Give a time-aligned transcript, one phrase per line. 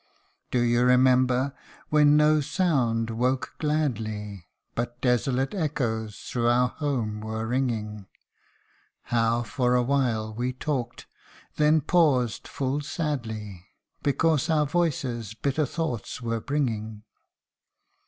[0.49, 1.53] Do you remember
[1.89, 8.07] when no 9und Voke gladly, But desolate echoes through our home were ringing,
[9.03, 11.05] How for a while we talked
[11.57, 13.67] then paused full sadly,
[14.01, 17.03] Because our voices bitter thoughts were bringing